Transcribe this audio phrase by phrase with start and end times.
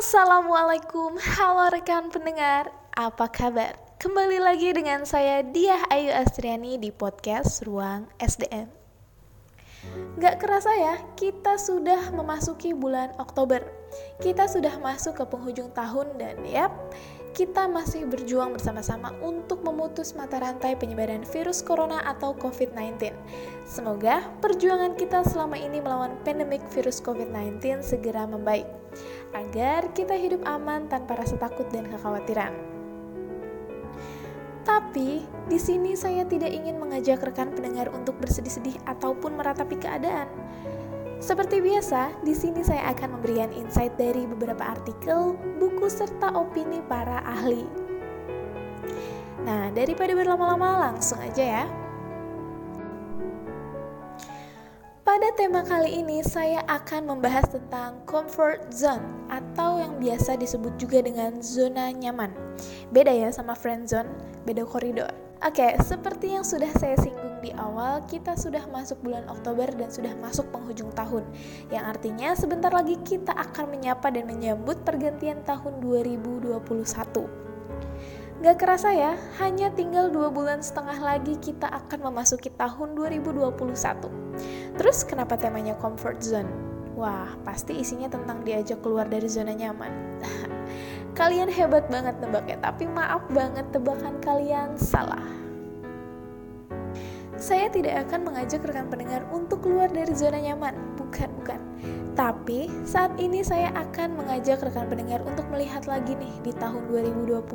[0.00, 3.76] Assalamualaikum, halo rekan pendengar, apa kabar?
[4.00, 8.64] Kembali lagi dengan saya Diah Ayu Astriani di podcast Ruang SDM.
[10.16, 13.60] Gak kerasa ya, kita sudah memasuki bulan Oktober.
[14.24, 16.72] Kita sudah masuk ke penghujung tahun dan yap,
[17.30, 23.14] kita masih berjuang bersama-sama untuk memutus mata rantai penyebaran virus corona atau COVID-19.
[23.62, 28.66] Semoga perjuangan kita selama ini melawan pandemik virus COVID-19 segera membaik
[29.30, 32.50] agar kita hidup aman tanpa rasa takut dan kekhawatiran.
[34.60, 40.28] Tapi, di sini saya tidak ingin mengajak rekan pendengar untuk bersedih-sedih ataupun meratapi keadaan.
[41.20, 47.20] Seperti biasa, di sini saya akan memberikan insight dari beberapa artikel, buku, serta opini para
[47.28, 47.68] ahli.
[49.44, 51.64] Nah, daripada berlama-lama, langsung aja ya.
[55.04, 61.04] Pada tema kali ini saya akan membahas tentang comfort zone atau yang biasa disebut juga
[61.04, 62.32] dengan zona nyaman.
[62.88, 64.08] Beda ya sama friend zone,
[64.48, 65.29] beda koridor.
[65.40, 70.12] Oke, seperti yang sudah saya singgung di awal, kita sudah masuk bulan Oktober dan sudah
[70.20, 71.24] masuk penghujung tahun.
[71.72, 76.60] Yang artinya sebentar lagi kita akan menyapa dan menyambut pergantian tahun 2021.
[78.44, 83.56] Gak kerasa ya, hanya tinggal dua bulan setengah lagi kita akan memasuki tahun 2021.
[84.76, 86.52] Terus kenapa temanya comfort zone?
[87.00, 90.20] Wah, pasti isinya tentang diajak keluar dari zona nyaman.
[91.14, 95.22] kalian hebat banget nebaknya, tapi maaf banget tebakan kalian salah.
[97.40, 101.60] Saya tidak akan mengajak rekan pendengar untuk keluar dari zona nyaman, bukan, bukan.
[102.12, 107.48] Tapi saat ini saya akan mengajak rekan pendengar untuk melihat lagi nih di tahun 2020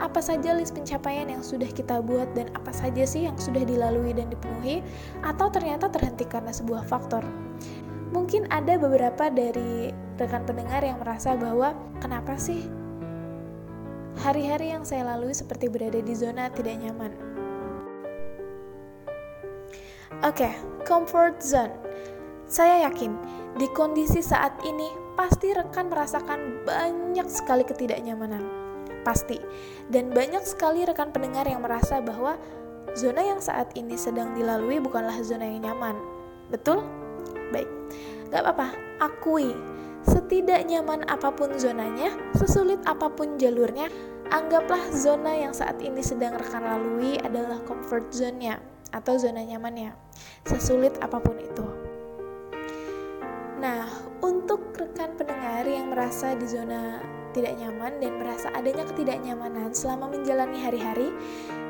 [0.00, 4.16] apa saja list pencapaian yang sudah kita buat dan apa saja sih yang sudah dilalui
[4.16, 4.80] dan dipenuhi
[5.20, 7.28] atau ternyata terhenti karena sebuah faktor.
[8.14, 12.62] Mungkin ada beberapa dari rekan pendengar yang merasa bahwa kenapa sih
[14.22, 17.10] hari-hari yang saya lalui seperti berada di zona tidak nyaman.
[20.22, 20.52] Oke, okay,
[20.86, 21.74] comfort zone.
[22.46, 23.18] Saya yakin
[23.58, 24.86] di kondisi saat ini,
[25.18, 28.46] pasti rekan merasakan banyak sekali ketidaknyamanan.
[29.02, 29.36] Pasti.
[29.90, 32.38] Dan banyak sekali rekan pendengar yang merasa bahwa
[32.94, 35.98] zona yang saat ini sedang dilalui bukanlah zona yang nyaman.
[36.48, 37.03] Betul?
[37.52, 37.68] Baik.
[38.32, 39.54] Gak apa-apa, akui.
[40.04, 43.88] Setidak nyaman apa pun zonanya, sesulit apa pun jalurnya,
[44.28, 48.60] anggaplah zona yang saat ini sedang rekan lalui adalah comfort zone-nya
[48.92, 49.96] atau zona nyamannya.
[50.44, 51.66] Sesulit apa pun itu.
[53.64, 53.88] Nah,
[54.20, 57.00] untuk rekan pendengar yang merasa di zona
[57.32, 61.08] tidak nyaman dan merasa adanya ketidaknyamanan selama menjalani hari-hari,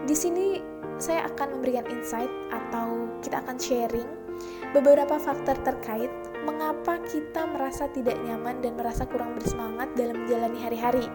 [0.04, 0.58] di sini
[0.98, 4.23] saya akan memberikan insight atau kita akan sharing
[4.72, 6.10] beberapa faktor terkait
[6.44, 11.06] mengapa kita merasa tidak nyaman dan merasa kurang bersemangat dalam menjalani hari-hari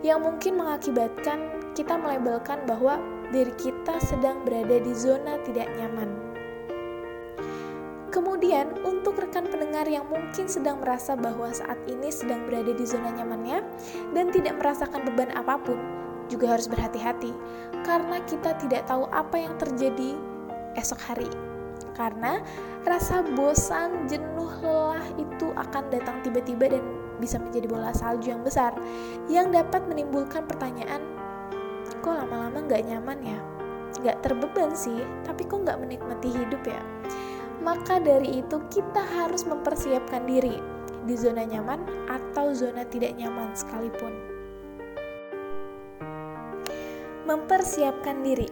[0.00, 2.98] yang mungkin mengakibatkan kita melabelkan bahwa
[3.30, 6.32] diri kita sedang berada di zona tidak nyaman.
[8.12, 13.08] Kemudian, untuk rekan pendengar yang mungkin sedang merasa bahwa saat ini sedang berada di zona
[13.08, 13.64] nyamannya
[14.12, 15.80] dan tidak merasakan beban apa pun,
[16.28, 17.32] juga harus berhati-hati
[17.88, 20.12] karena kita tidak tahu apa yang terjadi
[20.76, 21.51] esok hari.
[21.92, 22.40] Karena
[22.88, 26.84] rasa bosan, jenuh, lelah itu akan datang tiba-tiba dan
[27.20, 28.74] bisa menjadi bola salju yang besar
[29.30, 31.04] yang dapat menimbulkan pertanyaan,
[32.02, 33.38] kok lama-lama nggak nyaman ya?
[34.02, 36.82] Nggak terbeban sih, tapi kok nggak menikmati hidup ya?
[37.62, 40.58] maka dari itu kita harus mempersiapkan diri
[41.06, 44.10] di zona nyaman atau zona tidak nyaman sekalipun.
[47.22, 48.50] Mempersiapkan diri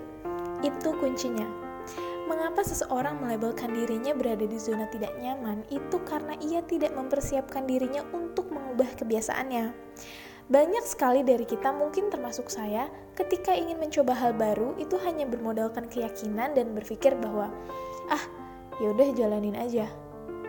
[0.63, 1.60] itu kuncinya.
[2.31, 5.67] Mengapa seseorang melabelkan dirinya berada di zona tidak nyaman?
[5.67, 9.75] Itu karena ia tidak mempersiapkan dirinya untuk mengubah kebiasaannya.
[10.47, 12.87] Banyak sekali dari kita, mungkin termasuk saya,
[13.19, 17.51] ketika ingin mencoba hal baru, itu hanya bermodalkan keyakinan dan berpikir bahwa,
[18.07, 18.23] "Ah,
[18.79, 19.91] ya udah jalanin aja.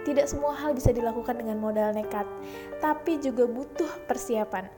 [0.06, 2.30] Tidak semua hal bisa dilakukan dengan modal nekat,
[2.78, 4.69] tapi juga butuh persiapan.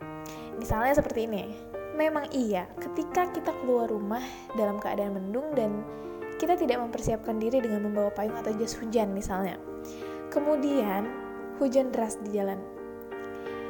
[0.55, 1.51] Misalnya seperti ini.
[1.99, 4.23] Memang iya, ketika kita keluar rumah
[4.55, 5.83] dalam keadaan mendung dan
[6.43, 9.55] kita tidak mempersiapkan diri dengan membawa payung atau jas hujan misalnya.
[10.27, 11.07] Kemudian
[11.55, 12.59] hujan deras di jalan.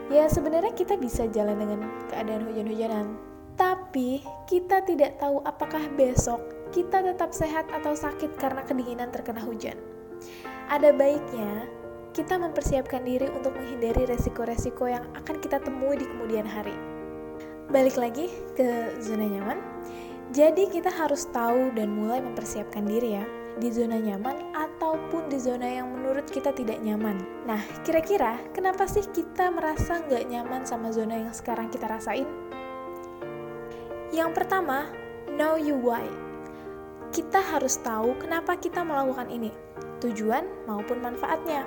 [0.10, 3.14] Ya sebenarnya kita bisa jalan dengan keadaan hujan-hujanan,
[3.54, 6.42] tapi kita tidak tahu apakah besok
[6.74, 9.78] kita tetap sehat atau sakit karena kedinginan terkena hujan.
[10.74, 11.70] Ada baiknya
[12.18, 16.74] kita mempersiapkan diri untuk menghindari resiko-resiko yang akan kita temui di kemudian hari.
[17.70, 19.73] Balik lagi ke zona nyaman.
[20.34, 23.26] Jadi kita harus tahu dan mulai mempersiapkan diri ya.
[23.54, 27.22] di zona nyaman ataupun di zona yang menurut kita tidak nyaman.
[27.46, 32.26] Nah, kira-kira kenapa sih kita merasa nggak nyaman sama zona yang sekarang kita rasain?
[34.10, 34.90] Yang pertama,
[35.38, 36.02] know you why.
[37.14, 39.54] Kita harus tahu kenapa kita melakukan ini,
[40.02, 41.62] tujuan maupun manfaatnya.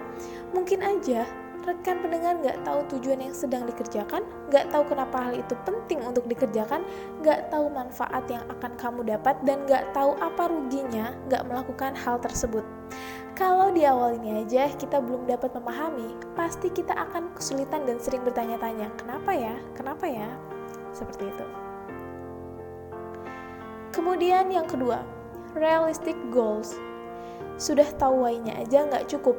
[0.50, 1.22] Mungkin aja
[1.66, 6.22] rekan pendengar nggak tahu tujuan yang sedang dikerjakan, nggak tahu kenapa hal itu penting untuk
[6.30, 6.86] dikerjakan,
[7.20, 12.22] nggak tahu manfaat yang akan kamu dapat, dan nggak tahu apa ruginya nggak melakukan hal
[12.22, 12.62] tersebut.
[13.36, 18.22] Kalau di awal ini aja kita belum dapat memahami, pasti kita akan kesulitan dan sering
[18.22, 20.30] bertanya-tanya, kenapa ya, kenapa ya,
[20.94, 21.46] seperti itu.
[23.92, 25.02] Kemudian yang kedua,
[25.58, 26.78] realistic goals.
[27.56, 29.36] Sudah tahu why-nya aja nggak cukup,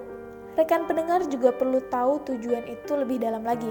[0.58, 3.70] Rekan pendengar juga perlu tahu tujuan itu lebih dalam lagi.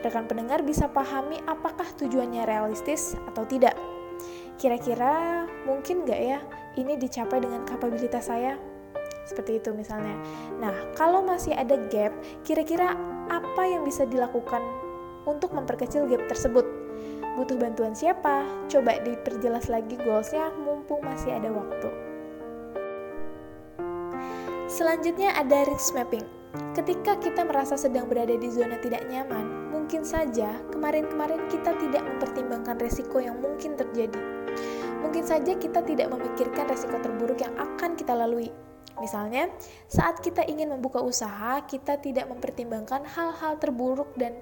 [0.00, 3.76] Rekan pendengar bisa pahami apakah tujuannya realistis atau tidak.
[4.56, 6.40] Kira-kira mungkin nggak ya
[6.80, 8.56] ini dicapai dengan kapabilitas saya?
[9.28, 10.16] Seperti itu misalnya.
[10.56, 12.16] Nah, kalau masih ada gap,
[12.48, 12.96] kira-kira
[13.28, 14.64] apa yang bisa dilakukan
[15.28, 16.64] untuk memperkecil gap tersebut?
[17.36, 18.44] Butuh bantuan siapa?
[18.72, 22.11] Coba diperjelas lagi goalsnya mumpung masih ada waktu.
[24.72, 26.24] Selanjutnya ada risk mapping.
[26.72, 32.80] Ketika kita merasa sedang berada di zona tidak nyaman, mungkin saja kemarin-kemarin kita tidak mempertimbangkan
[32.80, 34.16] resiko yang mungkin terjadi.
[35.04, 38.48] Mungkin saja kita tidak memikirkan resiko terburuk yang akan kita lalui.
[38.96, 39.52] Misalnya,
[39.92, 44.40] saat kita ingin membuka usaha, kita tidak mempertimbangkan hal-hal terburuk dan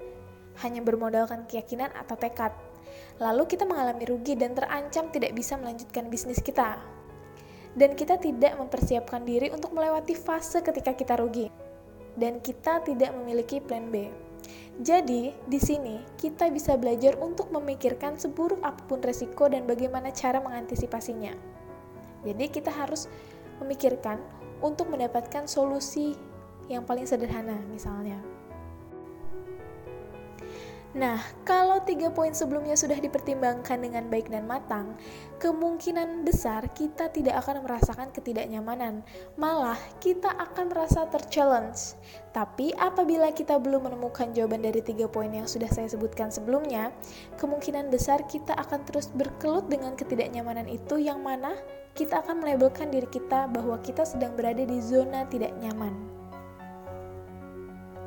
[0.63, 2.55] hanya bermodalkan keyakinan atau tekad.
[3.19, 6.79] Lalu kita mengalami rugi dan terancam tidak bisa melanjutkan bisnis kita
[7.75, 11.47] dan kita tidak mempersiapkan diri untuk melewati fase ketika kita rugi,
[12.19, 14.11] dan kita tidak memiliki plan B.
[14.81, 20.41] Jadi, di sini kita bisa belajar untuk memikirkan seburuk apa pun resiko dan bagaimana cara
[20.41, 21.35] mengantisipasinya.
[22.25, 23.05] Jadi, kita harus
[23.61, 24.17] memikirkan
[24.63, 26.17] untuk mendapatkan solusi
[26.71, 28.17] yang paling sederhana, misalnya.
[30.91, 34.99] Nah, kalau tiga poin sebelumnya sudah dipertimbangkan dengan baik dan matang,
[35.39, 38.99] kemungkinan besar kita tidak akan merasakan ketidaknyamanan,
[39.39, 41.95] malah kita akan merasa terchallenge.
[42.35, 46.91] Tapi apabila kita belum menemukan jawaban dari tiga poin yang sudah saya sebutkan sebelumnya,
[47.39, 51.55] kemungkinan besar kita akan terus berkelut dengan ketidaknyamanan itu yang mana
[51.95, 56.20] kita akan melabelkan diri kita bahwa kita sedang berada di zona tidak nyaman.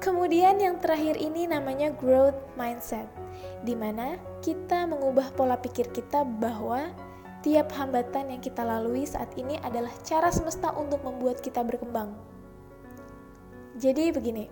[0.05, 3.09] Kemudian yang terakhir ini namanya growth mindset,
[3.65, 6.93] di mana kita mengubah pola pikir kita bahwa
[7.41, 12.13] tiap hambatan yang kita lalui saat ini adalah cara semesta untuk membuat kita berkembang.
[13.81, 14.45] Jadi begini,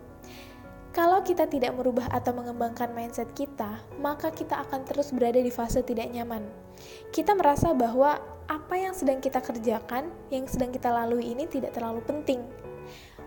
[0.96, 5.84] kalau kita tidak merubah atau mengembangkan mindset kita, maka kita akan terus berada di fase
[5.84, 6.48] tidak nyaman.
[7.12, 8.16] Kita merasa bahwa
[8.48, 12.40] apa yang sedang kita kerjakan, yang sedang kita lalui ini tidak terlalu penting,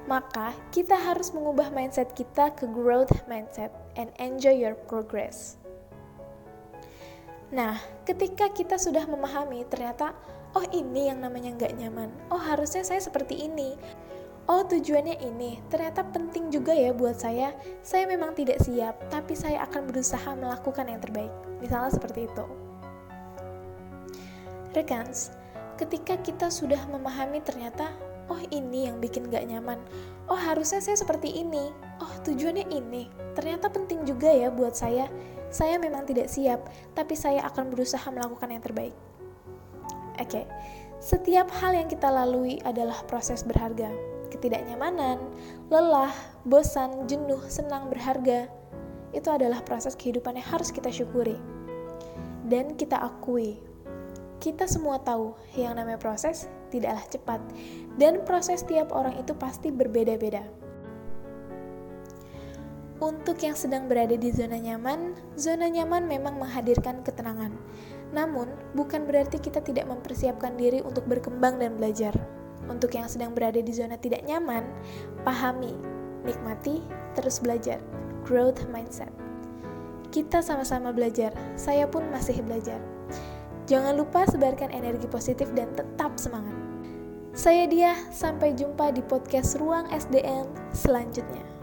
[0.05, 5.57] maka kita harus mengubah mindset kita ke growth mindset and enjoy your progress.
[7.53, 10.13] Nah, ketika kita sudah memahami ternyata,
[10.57, 13.77] oh ini yang namanya nggak nyaman, oh harusnya saya seperti ini,
[14.45, 19.65] oh tujuannya ini, ternyata penting juga ya buat saya, saya memang tidak siap, tapi saya
[19.65, 21.33] akan berusaha melakukan yang terbaik.
[21.61, 22.45] Misalnya seperti itu.
[24.75, 25.31] Rekans,
[25.79, 27.93] ketika kita sudah memahami ternyata
[28.29, 29.77] oh ini yang bikin gak nyaman,
[30.29, 31.69] oh harusnya saya seperti ini,
[32.01, 35.09] oh tujuannya ini, ternyata penting juga ya buat saya,
[35.53, 36.65] saya memang tidak siap,
[36.97, 38.95] tapi saya akan berusaha melakukan yang terbaik.
[40.15, 40.45] Oke, okay.
[41.03, 43.91] setiap hal yang kita lalui adalah proses berharga.
[44.31, 45.19] Ketidaknyamanan,
[45.69, 46.11] lelah,
[46.47, 48.47] bosan, jenuh, senang, berharga,
[49.15, 51.39] itu adalah proses kehidupan yang harus kita syukuri.
[52.45, 53.57] Dan kita akui
[54.45, 57.41] kita semua tahu yang namanya proses tidaklah cepat
[57.97, 60.45] dan proses tiap orang itu pasti berbeda-beda.
[63.01, 67.57] Untuk yang sedang berada di zona nyaman, zona nyaman memang menghadirkan ketenangan.
[68.13, 68.47] Namun,
[68.77, 72.15] bukan berarti kita tidak mempersiapkan diri untuk berkembang dan belajar.
[72.69, 74.63] Untuk yang sedang berada di zona tidak nyaman,
[75.27, 75.75] pahami,
[76.23, 76.79] nikmati,
[77.17, 77.83] terus belajar.
[78.23, 79.11] Growth mindset.
[80.15, 81.35] Kita sama-sama belajar.
[81.59, 82.94] Saya pun masih belajar.
[83.65, 86.53] Jangan lupa sebarkan energi positif dan tetap semangat.
[87.35, 91.54] Saya Dia, sampai jumpa di podcast Ruang SDM selanjutnya.